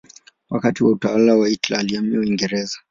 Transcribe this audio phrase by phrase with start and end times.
[0.49, 2.79] Wakati wa utawala wa Hitler alihamia Uingereza.